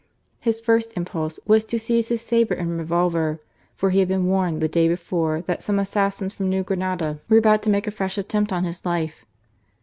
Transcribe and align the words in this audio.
His 0.39 0.59
first 0.59 0.93
impulse 0.97 1.39
was 1.45 1.63
to 1.65 1.77
seize 1.77 2.07
his 2.07 2.23
sabre 2.23 2.55
and 2.55 2.75
re 2.75 2.83
volver, 2.83 3.37
for 3.75 3.91
he 3.91 3.99
had 3.99 4.07
been 4.07 4.25
warned 4.25 4.59
the 4.59 4.67
day 4.67 4.87
before 4.87 5.43
that 5.43 5.61
some 5.61 5.77
assassins 5.77 6.33
from 6.33 6.49
New 6.49 6.63
Granada 6.63 7.19
were 7.29 7.37
about 7.37 7.61
to 7.61 7.69
make 7.69 7.85
a 7.85 7.91
fresh 7.91 8.17
attempt 8.17 8.51
on 8.51 8.63
his 8.63 8.83
life. 8.83 9.23